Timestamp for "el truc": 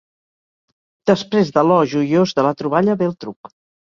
3.13-3.55